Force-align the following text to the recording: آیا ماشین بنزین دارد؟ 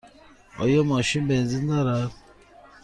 آیا 0.59 0.83
ماشین 0.83 1.27
بنزین 1.27 1.67
دارد؟ 1.67 2.11